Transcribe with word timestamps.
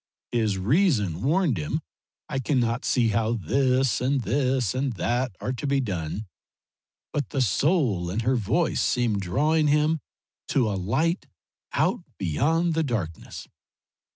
His 0.31 0.57
reason 0.57 1.21
warned 1.21 1.57
him 1.59 1.79
I 2.27 2.39
cannot 2.39 2.85
see 2.85 3.09
how 3.09 3.33
this 3.33 4.01
and 4.01 4.21
this 4.23 4.73
and 4.73 4.93
that 4.93 5.35
are 5.39 5.53
to 5.53 5.67
be 5.67 5.79
done, 5.79 6.25
but 7.13 7.29
the 7.29 7.39
soul 7.39 8.09
in 8.09 8.21
her 8.21 8.35
voice 8.35 8.81
seemed 8.81 9.21
drawing 9.21 9.67
him 9.67 9.99
to 10.47 10.67
a 10.71 10.73
light 10.73 11.27
out 11.73 11.99
beyond 12.17 12.73
the 12.73 12.81
darkness. 12.81 13.47